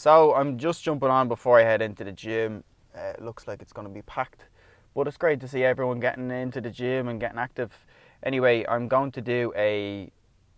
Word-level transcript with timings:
So 0.00 0.34
I'm 0.34 0.56
just 0.56 0.82
jumping 0.82 1.10
on 1.10 1.28
before 1.28 1.60
I 1.60 1.62
head 1.62 1.82
into 1.82 2.04
the 2.04 2.12
gym. 2.12 2.64
Uh, 2.96 3.08
it 3.08 3.22
looks 3.22 3.46
like 3.46 3.60
it's 3.60 3.74
going 3.74 3.86
to 3.86 3.92
be 3.92 4.00
packed, 4.00 4.46
but 4.94 5.06
it's 5.06 5.18
great 5.18 5.40
to 5.40 5.46
see 5.46 5.62
everyone 5.62 6.00
getting 6.00 6.30
into 6.30 6.62
the 6.62 6.70
gym 6.70 7.08
and 7.08 7.20
getting 7.20 7.36
active. 7.38 7.70
Anyway, 8.22 8.64
I'm 8.66 8.88
going 8.88 9.12
to 9.12 9.20
do 9.20 9.52
a 9.54 10.10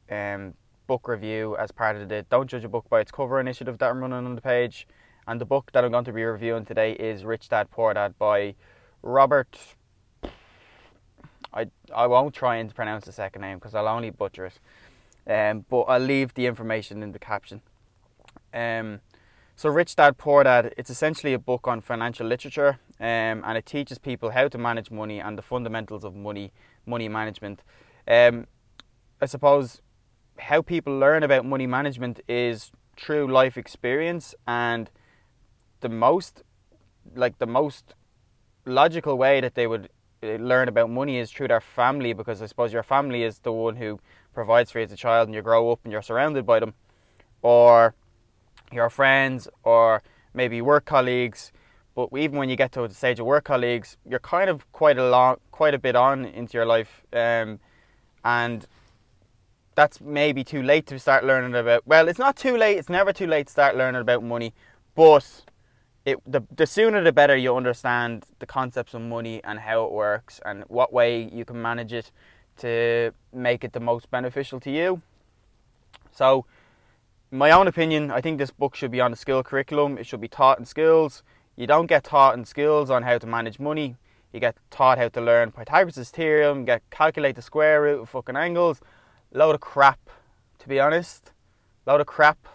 um, 0.09 0.55
book 0.87 1.09
review 1.09 1.57
as 1.57 1.73
part 1.73 1.97
of 1.97 2.09
the 2.09 2.25
Don't 2.31 2.49
Judge 2.49 2.63
a 2.63 2.69
Book 2.69 2.89
by 2.89 3.01
Its 3.01 3.11
Cover 3.11 3.41
initiative 3.41 3.79
that 3.79 3.91
I'm 3.91 3.99
running 3.99 4.25
on 4.25 4.37
the 4.37 4.41
page. 4.41 4.87
And 5.27 5.41
the 5.41 5.45
book 5.45 5.73
that 5.73 5.85
I'm 5.85 5.91
going 5.91 6.05
to 6.05 6.13
be 6.13 6.23
reviewing 6.23 6.65
today 6.65 6.93
is 6.93 7.25
Rich 7.25 7.49
Dad 7.49 7.69
Poor 7.73 7.93
Dad 7.95 8.17
by 8.21 8.55
Robert. 9.03 9.59
I 11.53 11.67
I 11.93 12.07
won't 12.07 12.33
try 12.33 12.59
and 12.59 12.73
pronounce 12.73 13.07
the 13.07 13.13
second 13.13 13.43
name 13.43 13.59
because 13.59 13.75
I'll 13.75 13.89
only 13.89 14.11
butcher 14.11 14.47
it. 14.47 14.61
Um, 15.29 15.65
but 15.69 15.81
I'll 15.81 15.99
leave 15.99 16.33
the 16.35 16.47
information 16.47 17.03
in 17.03 17.11
the 17.11 17.19
caption. 17.19 17.61
Um, 18.55 19.01
so, 19.63 19.69
Rich 19.69 19.95
Dad 19.95 20.19
Poor 20.19 20.43
Dad, 20.43 20.75
it's 20.77 20.91
essentially 20.91 21.35
a 21.35 21.39
book 21.39 21.69
on 21.69 21.81
financial 21.81 22.27
literature 22.27 22.81
um, 22.99 23.45
and 23.47 23.57
it 23.57 23.65
teaches 23.65 23.97
people 23.97 24.31
how 24.31 24.49
to 24.49 24.59
manage 24.59 24.91
money 24.91 25.21
and 25.21 25.39
the 25.39 25.43
fundamentals 25.43 26.03
of 26.03 26.17
money, 26.17 26.53
money 26.85 27.09
management. 27.09 27.63
Um, 28.09 28.49
I 29.21 29.27
suppose 29.27 29.81
how 30.37 30.63
people 30.63 30.99
learn 30.99 31.23
about 31.23 31.45
money 31.45 31.69
management 31.69 32.19
is 32.27 32.73
through 32.99 33.31
life 33.31 33.57
experience 33.57 34.35
and 34.49 34.91
the 35.79 35.89
most 35.89 36.43
like 37.15 37.39
the 37.39 37.47
most 37.47 37.95
logical 38.67 39.17
way 39.17 39.41
that 39.41 39.55
they 39.55 39.69
would 39.69 39.91
uh, 40.25 40.27
learn 40.39 40.67
about 40.67 40.91
money 40.91 41.19
is 41.19 41.31
through 41.31 41.47
their 41.47 41.61
family 41.61 42.13
because 42.13 42.43
I 42.43 42.47
suppose 42.47 42.73
your 42.73 42.83
family 42.83 43.23
is 43.23 43.39
the 43.39 43.53
one 43.53 43.77
who 43.77 44.01
provides 44.35 44.73
for 44.73 44.81
you 44.81 44.87
as 44.87 44.93
a 44.93 44.97
child 44.97 45.29
and 45.29 45.37
you 45.37 45.43
grow 45.43 45.71
up 45.71 45.79
and 45.85 45.93
you're 45.93 46.03
surrounded 46.03 46.45
by 46.45 46.59
them 46.59 46.75
or 47.43 47.95
your 48.73 48.91
friends 48.91 49.49
or 49.63 50.03
maybe 50.35 50.61
work 50.61 50.85
colleagues. 50.85 51.53
But 51.95 52.09
even 52.17 52.39
when 52.39 52.49
you 52.49 52.57
get 52.57 52.73
to 52.73 52.89
the 52.89 52.95
stage 52.95 53.21
of 53.21 53.27
work 53.27 53.45
colleagues, 53.45 53.97
you're 54.09 54.19
kind 54.19 54.49
of 54.49 54.71
quite 54.73 54.99
a 54.99 55.09
long, 55.09 55.37
quite 55.51 55.75
a 55.75 55.79
bit 55.79 55.95
on 55.95 56.25
into 56.25 56.55
your 56.55 56.65
life, 56.65 57.03
um, 57.13 57.61
and 58.25 58.67
that's 59.75 60.01
maybe 60.01 60.43
too 60.43 60.63
late 60.63 60.87
to 60.87 60.99
start 60.99 61.25
learning 61.25 61.55
about. 61.55 61.87
Well, 61.87 62.09
it's 62.09 62.19
not 62.19 62.37
too 62.37 62.57
late. 62.57 62.79
It's 62.79 62.89
never 62.89 63.13
too 63.13 63.27
late 63.27 63.47
to 63.49 63.53
start 63.53 63.77
learning 63.77 64.01
about 64.01 64.23
money, 64.23 64.55
but 64.95 65.45
it 66.05 66.19
the 66.27 66.43
the 66.55 66.67
sooner 66.67 67.03
the 67.03 67.13
better 67.13 67.37
you 67.37 67.55
understand 67.57 68.25
the 68.39 68.47
concepts 68.47 68.95
of 68.95 69.03
money 69.03 69.43
and 69.45 69.59
how 69.59 69.85
it 69.85 69.93
works 69.93 70.41
and 70.47 70.65
what 70.69 70.93
way 70.93 71.29
you 71.33 71.45
can 71.45 71.61
manage 71.61 71.93
it 71.93 72.11
to 72.59 73.13
make 73.33 73.65
it 73.65 73.73
the 73.73 73.81
most 73.81 74.11
beneficial 74.11 74.61
to 74.61 74.71
you. 74.71 75.03
So 76.11 76.45
my 77.33 77.51
own 77.51 77.67
opinion, 77.67 78.11
I 78.11 78.21
think 78.21 78.37
this 78.37 78.51
book 78.51 78.75
should 78.75 78.91
be 78.91 79.01
on 79.01 79.11
the 79.11 79.17
skill 79.17 79.43
curriculum. 79.43 79.97
It 79.97 80.05
should 80.05 80.21
be 80.21 80.29
taught 80.29 80.59
in 80.59 80.67
skills. 80.67 81.23
You 81.57 81.67
don't 81.67 81.87
get 81.87 82.05
taught 82.05 82.37
in 82.37 82.45
skills 82.45 82.91
on 82.91 83.05
how 83.05 83.17
to 83.17 83.27
manage 83.27 83.59
money. 83.59 83.97
You 84.35 84.41
get 84.41 84.57
taught 84.71 84.99
how 84.99 85.09
to 85.09 85.21
learn 85.21 85.51
Pythagoras' 85.51 86.11
theorem, 86.11 86.67
get 86.67 86.83
calculate 86.91 87.37
the 87.37 87.43
square 87.43 87.81
root 87.81 88.03
of 88.03 88.11
fucking 88.11 88.37
angles. 88.37 88.83
Load 89.33 89.55
of 89.55 89.63
crap, 89.63 90.11
to 90.59 90.69
be 90.69 90.79
honest. 90.79 91.33
Load 91.87 92.03
of 92.03 92.07
crap. 92.07 92.47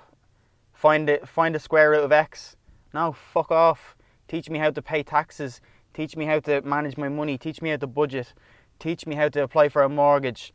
Find 0.73 1.09
it 1.09 1.27
find 1.27 1.55
the 1.55 1.59
square 1.59 1.89
root 1.89 2.03
of 2.03 2.11
x. 2.11 2.55
No, 2.93 3.13
fuck 3.13 3.49
off. 3.49 3.95
Teach 4.27 4.47
me 4.47 4.59
how 4.59 4.69
to 4.69 4.81
pay 4.83 5.01
taxes. 5.01 5.59
Teach 5.91 6.15
me 6.15 6.25
how 6.25 6.39
to 6.41 6.61
manage 6.61 6.97
my 6.97 7.09
money. 7.09 7.39
Teach 7.39 7.63
me 7.63 7.71
how 7.71 7.77
to 7.77 7.87
budget. 7.87 8.35
Teach 8.77 9.07
me 9.07 9.15
how 9.15 9.29
to 9.29 9.41
apply 9.41 9.69
for 9.69 9.81
a 9.81 9.89
mortgage. 9.89 10.53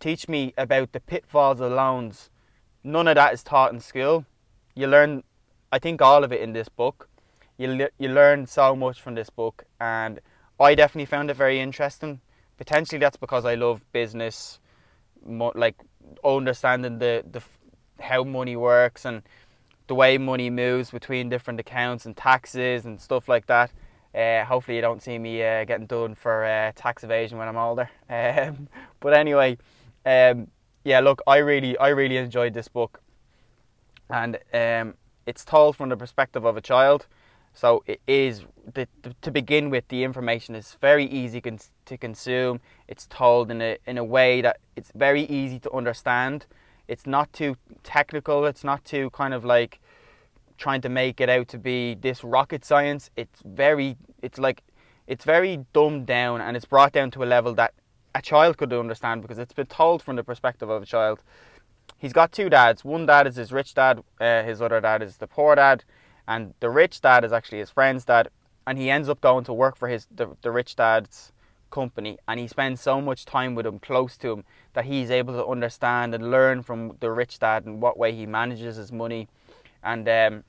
Teach 0.00 0.28
me 0.28 0.54
about 0.58 0.90
the 0.90 0.98
pitfalls 0.98 1.60
of 1.60 1.70
loans 1.70 2.30
none 2.84 3.08
of 3.08 3.14
that 3.16 3.34
is 3.34 3.42
taught 3.42 3.72
in 3.72 3.80
school. 3.80 4.24
You 4.74 4.86
learn, 4.86 5.22
I 5.72 5.78
think, 5.78 6.00
all 6.02 6.24
of 6.24 6.32
it 6.32 6.40
in 6.40 6.52
this 6.52 6.68
book. 6.68 7.08
You 7.58 7.88
you 7.98 8.08
learn 8.08 8.46
so 8.46 8.74
much 8.74 9.00
from 9.00 9.14
this 9.14 9.30
book, 9.30 9.64
and 9.80 10.20
I 10.58 10.74
definitely 10.74 11.06
found 11.06 11.30
it 11.30 11.34
very 11.34 11.60
interesting. 11.60 12.20
Potentially, 12.56 12.98
that's 12.98 13.16
because 13.16 13.44
I 13.44 13.54
love 13.54 13.82
business, 13.92 14.58
like 15.26 15.76
understanding 16.24 16.98
the 16.98 17.24
the 17.30 17.42
how 18.02 18.24
money 18.24 18.56
works 18.56 19.04
and 19.04 19.22
the 19.86 19.94
way 19.94 20.16
money 20.18 20.50
moves 20.50 20.90
between 20.90 21.28
different 21.28 21.60
accounts 21.60 22.06
and 22.06 22.16
taxes 22.16 22.86
and 22.86 23.00
stuff 23.00 23.28
like 23.28 23.46
that. 23.46 23.70
Uh, 24.14 24.44
hopefully, 24.44 24.76
you 24.76 24.82
don't 24.82 25.02
see 25.02 25.18
me 25.18 25.42
uh, 25.42 25.64
getting 25.64 25.86
done 25.86 26.14
for 26.14 26.44
uh, 26.44 26.72
tax 26.74 27.04
evasion 27.04 27.38
when 27.38 27.48
I'm 27.48 27.56
older. 27.56 27.90
Um, 28.10 28.68
but 29.00 29.14
anyway, 29.14 29.56
um, 30.04 30.48
yeah, 30.84 31.00
look, 31.00 31.22
I 31.26 31.38
really, 31.38 31.76
I 31.78 31.88
really 31.88 32.16
enjoyed 32.16 32.54
this 32.54 32.68
book, 32.68 33.00
and 34.08 34.38
um, 34.54 34.94
it's 35.26 35.44
told 35.44 35.76
from 35.76 35.88
the 35.90 35.96
perspective 35.96 36.44
of 36.44 36.56
a 36.56 36.60
child. 36.60 37.06
So 37.52 37.82
it 37.86 38.00
is 38.06 38.44
the, 38.74 38.86
the, 39.02 39.14
to 39.22 39.30
begin 39.30 39.70
with. 39.70 39.88
The 39.88 40.04
information 40.04 40.54
is 40.54 40.76
very 40.80 41.04
easy 41.04 41.40
to 41.40 41.98
consume. 41.98 42.60
It's 42.88 43.06
told 43.06 43.50
in 43.50 43.60
a 43.60 43.76
in 43.86 43.98
a 43.98 44.04
way 44.04 44.40
that 44.40 44.58
it's 44.76 44.92
very 44.94 45.22
easy 45.24 45.58
to 45.60 45.72
understand. 45.72 46.46
It's 46.88 47.06
not 47.06 47.32
too 47.32 47.56
technical. 47.82 48.46
It's 48.46 48.64
not 48.64 48.84
too 48.84 49.10
kind 49.10 49.34
of 49.34 49.44
like 49.44 49.80
trying 50.58 50.80
to 50.82 50.88
make 50.88 51.20
it 51.20 51.28
out 51.28 51.48
to 51.48 51.58
be 51.58 51.94
this 51.94 52.22
rocket 52.22 52.64
science. 52.64 53.10
It's 53.16 53.42
very. 53.44 53.96
It's 54.22 54.38
like 54.38 54.62
it's 55.06 55.24
very 55.24 55.66
dumbed 55.72 56.06
down 56.06 56.40
and 56.40 56.56
it's 56.56 56.66
brought 56.66 56.92
down 56.92 57.10
to 57.10 57.24
a 57.24 57.26
level 57.26 57.52
that 57.54 57.74
a 58.14 58.22
child 58.22 58.56
could 58.56 58.72
understand 58.72 59.22
because 59.22 59.38
it's 59.38 59.52
been 59.52 59.66
told 59.66 60.02
from 60.02 60.16
the 60.16 60.24
perspective 60.24 60.68
of 60.68 60.82
a 60.82 60.86
child. 60.86 61.20
He's 61.98 62.12
got 62.12 62.32
two 62.32 62.48
dads. 62.48 62.84
One 62.84 63.06
dad 63.06 63.26
is 63.26 63.36
his 63.36 63.52
rich 63.52 63.74
dad, 63.74 64.02
uh, 64.20 64.42
his 64.42 64.62
other 64.62 64.80
dad 64.80 65.02
is 65.02 65.18
the 65.18 65.26
poor 65.26 65.54
dad, 65.54 65.84
and 66.26 66.54
the 66.60 66.70
rich 66.70 67.00
dad 67.00 67.24
is 67.24 67.32
actually 67.32 67.58
his 67.58 67.70
friend's 67.70 68.04
dad. 68.04 68.28
And 68.66 68.78
he 68.78 68.90
ends 68.90 69.08
up 69.08 69.20
going 69.20 69.44
to 69.44 69.52
work 69.52 69.76
for 69.76 69.88
his 69.88 70.06
the, 70.14 70.28
the 70.42 70.50
rich 70.50 70.76
dad's 70.76 71.32
company, 71.70 72.18
and 72.28 72.38
he 72.38 72.46
spends 72.46 72.80
so 72.80 73.00
much 73.00 73.24
time 73.24 73.54
with 73.54 73.66
him, 73.66 73.78
close 73.78 74.16
to 74.18 74.32
him, 74.32 74.44
that 74.74 74.84
he's 74.84 75.10
able 75.10 75.34
to 75.34 75.46
understand 75.46 76.14
and 76.14 76.30
learn 76.30 76.62
from 76.62 76.96
the 77.00 77.10
rich 77.10 77.38
dad 77.38 77.64
and 77.64 77.80
what 77.80 77.96
way 77.96 78.12
he 78.12 78.26
manages 78.26 78.76
his 78.76 78.92
money, 78.92 79.28
and 79.82 80.08
um, 80.08 80.44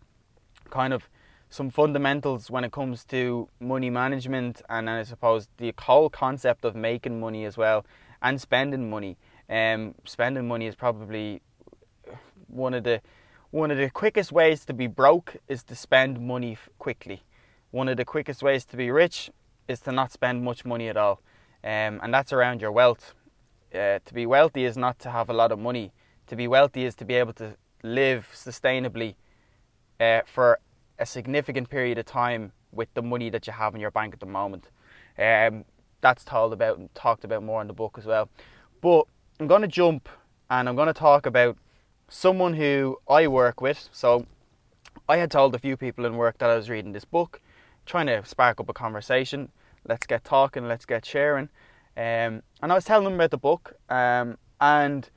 kind 0.69 0.93
of 0.93 1.07
some 1.51 1.69
fundamentals 1.69 2.49
when 2.49 2.63
it 2.63 2.71
comes 2.71 3.03
to 3.03 3.49
money 3.59 3.89
management 3.89 4.61
and 4.69 4.89
I 4.89 5.03
suppose 5.03 5.49
the 5.57 5.73
whole 5.77 6.09
concept 6.09 6.63
of 6.63 6.75
making 6.75 7.19
money 7.19 7.43
as 7.43 7.57
well 7.57 7.85
and 8.21 8.39
spending 8.39 8.89
money. 8.89 9.17
Um, 9.49 9.93
spending 10.05 10.47
money 10.47 10.65
is 10.67 10.75
probably 10.75 11.41
one 12.47 12.73
of 12.73 12.85
the 12.85 13.01
one 13.51 13.69
of 13.69 13.77
the 13.77 13.89
quickest 13.89 14.31
ways 14.31 14.63
to 14.63 14.73
be 14.73 14.87
broke 14.87 15.35
is 15.49 15.61
to 15.63 15.75
spend 15.75 16.21
money 16.21 16.57
quickly. 16.79 17.21
One 17.71 17.89
of 17.89 17.97
the 17.97 18.05
quickest 18.05 18.41
ways 18.41 18.63
to 18.67 18.77
be 18.77 18.89
rich 18.89 19.29
is 19.67 19.81
to 19.81 19.91
not 19.91 20.13
spend 20.13 20.45
much 20.45 20.63
money 20.63 20.87
at 20.87 20.95
all, 20.95 21.21
um, 21.65 21.99
and 22.01 22.13
that's 22.13 22.31
around 22.31 22.61
your 22.61 22.71
wealth. 22.71 23.13
Uh, 23.75 23.99
to 24.05 24.13
be 24.13 24.25
wealthy 24.25 24.63
is 24.63 24.77
not 24.77 24.99
to 24.99 25.11
have 25.11 25.29
a 25.29 25.33
lot 25.33 25.51
of 25.51 25.59
money. 25.59 25.91
To 26.27 26.37
be 26.37 26.47
wealthy 26.47 26.85
is 26.85 26.95
to 26.95 27.03
be 27.03 27.15
able 27.15 27.33
to 27.33 27.57
live 27.83 28.29
sustainably 28.33 29.15
uh, 29.99 30.21
for 30.25 30.59
a 30.99 31.05
significant 31.05 31.69
period 31.69 31.97
of 31.97 32.05
time 32.05 32.51
with 32.71 32.93
the 32.93 33.01
money 33.01 33.29
that 33.29 33.47
you 33.47 33.53
have 33.53 33.75
in 33.75 33.81
your 33.81 33.91
bank 33.91 34.13
at 34.13 34.19
the 34.19 34.25
moment. 34.25 34.69
Um, 35.17 35.65
that's 36.01 36.23
told 36.23 36.53
about 36.53 36.77
and 36.77 36.93
talked 36.95 37.23
about 37.23 37.43
more 37.43 37.61
in 37.61 37.67
the 37.67 37.73
book 37.73 37.97
as 37.97 38.05
well. 38.05 38.29
But 38.81 39.05
I'm 39.39 39.47
going 39.47 39.61
to 39.61 39.67
jump 39.67 40.09
and 40.49 40.67
I'm 40.67 40.75
going 40.75 40.87
to 40.87 40.93
talk 40.93 41.25
about 41.25 41.57
someone 42.09 42.55
who 42.55 42.97
I 43.07 43.27
work 43.27 43.61
with. 43.61 43.89
So 43.91 44.25
I 45.07 45.17
had 45.17 45.31
told 45.31 45.55
a 45.55 45.59
few 45.59 45.77
people 45.77 46.05
in 46.05 46.17
work 46.17 46.37
that 46.39 46.49
I 46.49 46.55
was 46.55 46.69
reading 46.69 46.91
this 46.91 47.05
book, 47.05 47.41
trying 47.85 48.07
to 48.07 48.23
spark 48.25 48.59
up 48.59 48.69
a 48.69 48.73
conversation. 48.73 49.49
Let's 49.87 50.05
get 50.05 50.23
talking, 50.23 50.67
let's 50.67 50.85
get 50.85 51.05
sharing. 51.05 51.49
Um, 51.97 52.43
and 52.61 52.71
I 52.71 52.75
was 52.75 52.85
telling 52.85 53.03
them 53.05 53.15
about 53.15 53.31
the 53.31 53.37
book, 53.37 53.73
um, 53.89 54.37
and 54.59 55.09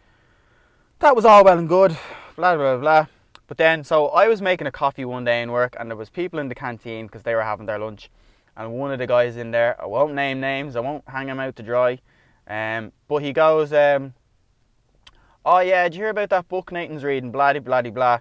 that 0.99 1.15
was 1.15 1.25
all 1.25 1.45
well 1.45 1.59
and 1.59 1.69
good, 1.69 1.97
blah 2.35 2.56
blah 2.56 2.79
blah. 2.79 3.06
But 3.47 3.59
then, 3.59 3.84
so 3.84 4.09
I 4.09 4.27
was 4.28 4.41
making 4.41 4.66
a 4.66 4.72
coffee 4.72 5.05
one 5.05 5.25
day 5.25 5.43
in 5.43 5.52
work, 5.52 5.76
and 5.79 5.91
there 5.91 5.96
was 5.96 6.08
people 6.08 6.38
in 6.38 6.49
the 6.49 6.55
canteen 6.55 7.06
because 7.06 7.25
they 7.25 7.35
were 7.35 7.43
having 7.43 7.67
their 7.67 7.79
lunch, 7.79 8.11
and 8.56 8.73
one 8.73 8.91
of 8.91 8.99
the 8.99 9.06
guys 9.06 9.37
in 9.37 9.50
there, 9.50 9.81
I 9.81 9.87
won't 9.87 10.14
name 10.14 10.41
names, 10.41 10.76
I 10.76 10.81
won't 10.81 11.05
hang 11.06 11.29
him 11.29 11.41
out 11.41 11.56
to 11.56 11.62
dry, 11.62 12.00
um, 12.49 12.93
but 13.06 13.23
he 13.23 13.32
goes, 13.35 13.73
um, 13.73 14.14
"Oh 15.44 15.58
yeah, 15.58 15.85
did 15.85 15.94
you 15.94 16.02
hear 16.02 16.11
about 16.11 16.31
that 16.31 16.49
book 16.49 16.73
Nathan's 16.73 17.05
reading? 17.05 17.31
Bloody 17.31 17.58
bloody 17.58 17.91
blah. 17.91 18.20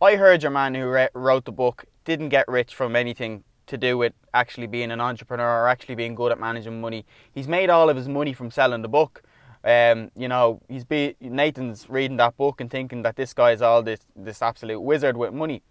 I 0.00 0.14
heard 0.14 0.42
your 0.42 0.52
man 0.52 0.74
who 0.74 0.88
re- 0.88 1.08
wrote 1.14 1.44
the 1.44 1.52
book 1.52 1.84
didn't 2.04 2.28
get 2.28 2.46
rich 2.46 2.74
from 2.74 2.94
anything 2.94 3.42
to 3.66 3.76
do 3.76 3.98
with 3.98 4.12
actually 4.34 4.66
being 4.68 4.90
an 4.92 5.00
entrepreneur 5.00 5.62
or 5.62 5.68
actually 5.68 5.94
being 5.96 6.14
good 6.14 6.32
at 6.32 6.38
managing 6.38 6.80
money. 6.80 7.04
He's 7.32 7.48
made 7.48 7.70
all 7.70 7.90
of 7.90 7.96
his 7.96 8.08
money 8.08 8.32
from 8.32 8.52
selling 8.52 8.82
the 8.82 8.88
book." 8.88 9.22
Um, 9.62 10.10
you 10.16 10.28
know, 10.28 10.60
he's 10.68 10.84
be 10.84 11.16
Nathan's 11.20 11.88
reading 11.90 12.16
that 12.16 12.36
book 12.36 12.60
and 12.60 12.70
thinking 12.70 13.02
that 13.02 13.16
this 13.16 13.34
guy 13.34 13.52
is 13.52 13.60
all 13.60 13.82
this 13.82 14.00
this 14.16 14.40
absolute 14.40 14.80
wizard 14.80 15.16
with 15.16 15.34
money, 15.34 15.62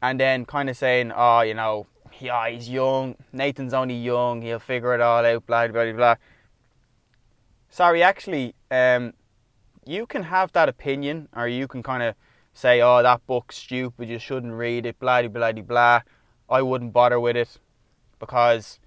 and 0.00 0.18
then 0.18 0.46
kind 0.46 0.70
of 0.70 0.76
saying, 0.76 1.12
"Oh, 1.14 1.42
you 1.42 1.54
know, 1.54 1.86
yeah, 2.18 2.48
he's 2.48 2.68
young. 2.68 3.16
Nathan's 3.32 3.74
only 3.74 3.96
young. 3.96 4.40
He'll 4.40 4.58
figure 4.58 4.94
it 4.94 5.02
all 5.02 5.24
out." 5.24 5.46
Blah 5.46 5.68
blah 5.68 5.92
blah. 5.92 6.14
Sorry, 7.68 8.02
actually, 8.02 8.54
um, 8.70 9.12
you 9.84 10.06
can 10.06 10.22
have 10.22 10.52
that 10.52 10.70
opinion, 10.70 11.28
or 11.36 11.46
you 11.46 11.68
can 11.68 11.82
kind 11.82 12.02
of 12.02 12.14
say, 12.54 12.80
"Oh, 12.80 13.02
that 13.02 13.26
book's 13.26 13.58
stupid. 13.58 14.08
You 14.08 14.18
shouldn't 14.18 14.54
read 14.54 14.86
it." 14.86 14.98
Blah 14.98 15.28
blah 15.28 15.52
blah 15.52 15.62
blah. 15.62 16.00
I 16.48 16.62
wouldn't 16.62 16.94
bother 16.94 17.20
with 17.20 17.36
it 17.36 17.58
because 18.18 18.80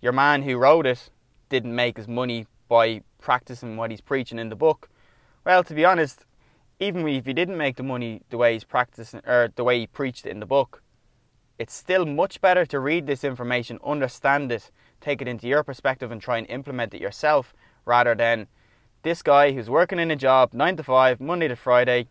your 0.00 0.12
man 0.12 0.42
who 0.42 0.56
wrote 0.56 0.86
it 0.86 1.10
didn't 1.48 1.74
make 1.74 1.96
his 1.96 2.08
money 2.08 2.46
by 2.68 3.02
practicing 3.26 3.76
what 3.76 3.90
he's 3.90 4.00
preaching 4.00 4.38
in 4.38 4.50
the 4.50 4.54
book. 4.54 4.88
Well, 5.44 5.64
to 5.64 5.74
be 5.74 5.84
honest, 5.84 6.24
even 6.78 7.08
if 7.08 7.26
he 7.26 7.32
didn't 7.32 7.56
make 7.56 7.74
the 7.74 7.82
money 7.82 8.22
the 8.30 8.36
way 8.36 8.52
he's 8.52 8.62
practicing 8.62 9.20
or 9.26 9.52
the 9.56 9.64
way 9.64 9.80
he 9.80 9.88
preached 9.88 10.26
it 10.26 10.30
in 10.30 10.38
the 10.38 10.46
book, 10.46 10.80
it's 11.58 11.74
still 11.74 12.06
much 12.06 12.40
better 12.40 12.64
to 12.66 12.78
read 12.78 13.08
this 13.08 13.24
information, 13.24 13.80
understand 13.84 14.52
it, 14.52 14.70
take 15.00 15.20
it 15.20 15.26
into 15.26 15.48
your 15.48 15.64
perspective, 15.64 16.12
and 16.12 16.22
try 16.22 16.38
and 16.38 16.48
implement 16.48 16.94
it 16.94 17.00
yourself 17.00 17.52
rather 17.84 18.14
than 18.14 18.46
this 19.02 19.22
guy 19.22 19.50
who's 19.50 19.68
working 19.68 19.98
in 19.98 20.12
a 20.12 20.16
job 20.16 20.54
nine 20.54 20.76
to 20.76 20.84
five, 20.84 21.20
Monday 21.20 21.48
to 21.48 21.56
Friday, 21.56 22.06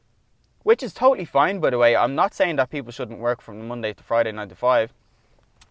which 0.63 0.83
is 0.83 0.93
totally 0.93 1.23
fine, 1.23 1.61
by 1.61 1.69
the 1.69 1.77
way. 1.77 1.95
I'm 1.95 2.15
not 2.15 2.33
saying 2.33 2.57
that 2.57 2.69
people 2.69 2.91
shouldn't 2.91 3.19
work 3.19 3.39
from 3.39 3.65
Monday 3.69 3.93
to 3.93 4.03
Friday, 4.03 4.33
nine 4.33 4.49
to 4.49 4.55
five. 4.55 4.91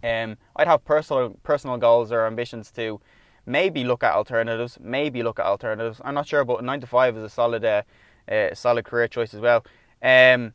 Um, 0.02 0.38
I'd 0.56 0.69
have 0.69 0.87
personal 0.87 1.37
personal 1.43 1.76
goals 1.76 2.12
or 2.12 2.26
ambitions 2.26 2.70
to 2.73 3.00
maybe 3.46 3.85
look 3.85 4.02
at 4.02 4.14
alternatives, 4.14 4.79
maybe 4.81 5.23
look 5.23 5.38
at 5.38 5.46
alternatives. 5.46 6.00
I'm 6.05 6.14
not 6.14 6.26
sure, 6.26 6.44
but 6.44 6.64
nine 6.64 6.81
to 6.81 6.87
five 6.87 7.17
is 7.17 7.23
a 7.23 7.29
solid, 7.29 7.64
uh, 7.64 7.82
uh, 8.31 8.55
solid 8.55 8.85
career 8.85 9.08
choice 9.08 9.35
as 9.35 9.41
well. 9.41 9.64
Um, 10.02 10.55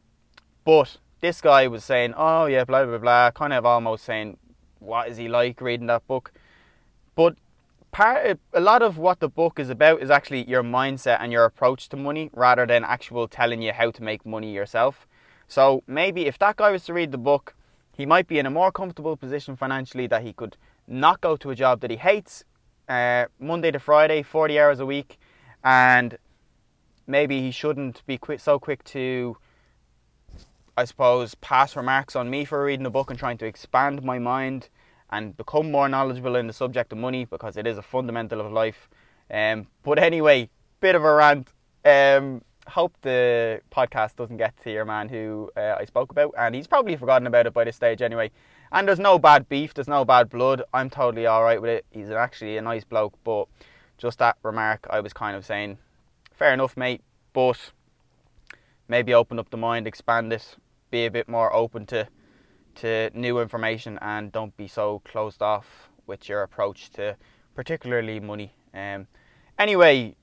but 0.65 0.97
this 1.21 1.41
guy 1.41 1.67
was 1.67 1.83
saying, 1.83 2.13
"Oh 2.15 2.45
yeah, 2.45 2.63
blah 2.63 2.85
blah 2.85 2.97
blah," 2.97 3.31
kind 3.31 3.53
of 3.53 3.65
almost 3.65 4.05
saying, 4.05 4.37
"What 4.79 5.09
is 5.09 5.17
he 5.17 5.27
like 5.27 5.61
reading 5.61 5.87
that 5.87 6.07
book?" 6.07 6.31
But 7.15 7.35
part, 7.91 8.39
a 8.53 8.59
lot 8.59 8.81
of 8.81 8.97
what 8.97 9.19
the 9.19 9.29
book 9.29 9.59
is 9.59 9.69
about 9.69 10.01
is 10.01 10.09
actually 10.09 10.47
your 10.49 10.63
mindset 10.63 11.17
and 11.19 11.31
your 11.31 11.45
approach 11.45 11.89
to 11.89 11.97
money, 11.97 12.29
rather 12.33 12.65
than 12.65 12.83
actual 12.83 13.27
telling 13.27 13.61
you 13.61 13.73
how 13.73 13.91
to 13.91 14.03
make 14.03 14.25
money 14.25 14.53
yourself. 14.53 15.07
So 15.47 15.83
maybe 15.87 16.27
if 16.27 16.37
that 16.39 16.57
guy 16.57 16.71
was 16.71 16.85
to 16.85 16.93
read 16.93 17.11
the 17.11 17.17
book, 17.17 17.55
he 17.97 18.05
might 18.05 18.27
be 18.27 18.39
in 18.39 18.45
a 18.45 18.51
more 18.51 18.71
comfortable 18.71 19.17
position 19.17 19.55
financially 19.57 20.07
that 20.07 20.21
he 20.21 20.31
could 20.31 20.55
not 20.87 21.19
go 21.21 21.35
to 21.37 21.49
a 21.49 21.55
job 21.55 21.81
that 21.81 21.91
he 21.91 21.97
hates, 21.97 22.45
uh, 22.89 23.25
Monday 23.39 23.71
to 23.71 23.79
Friday, 23.79 24.23
40 24.23 24.59
hours 24.59 24.79
a 24.79 24.85
week, 24.85 25.17
and 25.63 26.17
maybe 27.07 27.39
he 27.41 27.51
shouldn't 27.51 28.05
be 28.05 28.17
quick, 28.17 28.39
so 28.39 28.59
quick 28.59 28.83
to 28.85 29.37
I 30.79 30.85
suppose, 30.85 31.35
pass 31.35 31.75
remarks 31.75 32.15
on 32.15 32.29
me 32.29 32.45
for 32.45 32.63
reading 32.63 32.85
the 32.85 32.89
book 32.89 33.09
and 33.09 33.19
trying 33.19 33.37
to 33.39 33.45
expand 33.45 34.01
my 34.01 34.17
mind 34.17 34.69
and 35.09 35.35
become 35.35 35.71
more 35.71 35.89
knowledgeable 35.89 36.37
in 36.37 36.47
the 36.47 36.53
subject 36.53 36.93
of 36.93 36.97
money 36.97 37.25
because 37.25 37.57
it 37.57 37.67
is 37.67 37.77
a 37.77 37.81
fundamental 37.81 38.39
of 38.39 38.49
life. 38.53 38.87
Um, 39.29 39.67
but 39.83 39.99
anyway, 39.99 40.49
bit 40.79 40.95
of 40.95 41.03
a 41.03 41.13
rant. 41.13 41.49
Um, 41.83 42.43
hope 42.65 42.95
the 43.01 43.59
podcast 43.69 44.15
doesn't 44.15 44.37
get 44.37 44.55
to 44.63 44.71
your 44.71 44.85
man 44.85 45.09
who 45.09 45.51
uh, 45.57 45.75
I 45.77 45.83
spoke 45.83 46.11
about, 46.11 46.33
and 46.37 46.55
he's 46.55 46.67
probably 46.67 46.95
forgotten 46.95 47.27
about 47.27 47.45
it 47.45 47.53
by 47.53 47.65
this 47.65 47.75
stage 47.75 48.01
anyway. 48.01 48.31
And 48.71 48.87
there's 48.87 48.99
no 48.99 49.17
bad 49.17 49.49
beef, 49.49 49.73
there's 49.73 49.87
no 49.87 50.05
bad 50.05 50.29
blood. 50.29 50.63
I'm 50.73 50.89
totally 50.89 51.27
alright 51.27 51.61
with 51.61 51.71
it. 51.71 51.85
He's 51.91 52.09
actually 52.09 52.57
a 52.57 52.61
nice 52.61 52.83
bloke, 52.83 53.17
but 53.23 53.47
just 53.97 54.19
that 54.19 54.37
remark, 54.43 54.87
I 54.89 54.99
was 54.99 55.13
kind 55.13 55.35
of 55.35 55.45
saying, 55.45 55.77
fair 56.33 56.53
enough, 56.53 56.77
mate, 56.77 57.01
but 57.33 57.71
maybe 58.87 59.13
open 59.13 59.39
up 59.39 59.49
the 59.49 59.57
mind, 59.57 59.87
expand 59.87 60.31
it, 60.33 60.55
be 60.91 61.05
a 61.05 61.11
bit 61.11 61.27
more 61.27 61.53
open 61.53 61.85
to 61.87 62.07
to 62.75 63.09
new 63.13 63.39
information 63.39 63.99
and 64.01 64.31
don't 64.31 64.55
be 64.55 64.67
so 64.67 65.01
closed 65.03 65.41
off 65.41 65.89
with 66.07 66.29
your 66.29 66.43
approach 66.43 66.89
to 66.91 67.17
particularly 67.53 68.19
money. 68.21 68.53
Um, 68.73 69.07
anyway, 69.57 70.15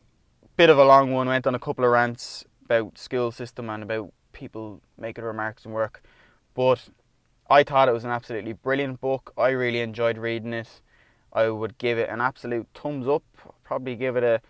bit 0.57 0.71
of 0.71 0.79
a 0.79 0.85
long 0.85 1.13
one. 1.13 1.29
Went 1.29 1.47
on 1.47 1.55
a 1.55 1.59
couple 1.59 1.85
of 1.85 1.91
rants 1.91 2.45
about 2.65 2.97
school 2.99 3.31
system 3.31 3.69
and 3.69 3.83
about 3.83 4.13
people 4.33 4.81
making 4.99 5.25
remarks 5.25 5.65
and 5.65 5.75
work, 5.75 6.03
but 6.55 6.89
I 7.49 7.63
thought 7.63 7.89
it 7.89 7.93
was 7.93 8.05
an 8.05 8.11
absolutely 8.11 8.53
brilliant 8.53 9.01
book. 9.01 9.33
I 9.37 9.51
really 9.51 9.81
enjoyed 9.81 10.19
reading 10.19 10.53
it. 10.53 10.81
I 11.33 11.49
would 11.49 11.79
give 11.79 11.99
it 11.99 12.09
an 12.09 12.21
absolute 12.21 12.67
thumbs 12.75 13.07
up. 13.07 13.23
Probably 13.65 13.95
give 13.95 14.17
it 14.17 14.25
a. 14.25 14.41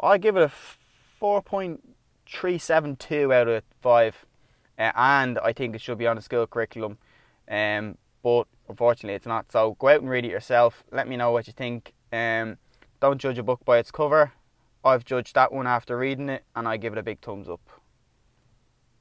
I 0.00 0.18
give 0.18 0.36
it 0.36 0.42
a 0.42 0.48
four 0.48 1.42
point 1.42 1.80
three 2.26 2.58
seven 2.58 2.96
two 2.96 3.32
out 3.32 3.48
of 3.48 3.62
five 3.80 4.26
uh, 4.78 4.92
and 4.94 5.38
I 5.40 5.52
think 5.52 5.74
it 5.74 5.80
should 5.80 5.98
be 5.98 6.06
on 6.06 6.16
the 6.16 6.22
school 6.22 6.46
curriculum. 6.46 6.98
Um, 7.50 7.98
but 8.22 8.44
unfortunately, 8.68 9.14
it's 9.14 9.26
not. 9.26 9.50
So 9.50 9.76
go 9.78 9.88
out 9.88 10.00
and 10.00 10.10
read 10.10 10.24
it 10.24 10.30
yourself. 10.30 10.84
Let 10.92 11.08
me 11.08 11.16
know 11.16 11.32
what 11.32 11.46
you 11.46 11.52
think. 11.52 11.94
Um, 12.12 12.58
don't 13.00 13.20
judge 13.20 13.38
a 13.38 13.42
book 13.42 13.64
by 13.64 13.78
its 13.78 13.90
cover. 13.90 14.32
I've 14.84 15.04
judged 15.04 15.34
that 15.34 15.52
one 15.52 15.66
after 15.66 15.98
reading 15.98 16.28
it, 16.28 16.44
and 16.54 16.68
I 16.68 16.76
give 16.76 16.92
it 16.92 16.98
a 16.98 17.02
big 17.02 17.20
thumbs 17.20 17.48
up. 17.48 17.60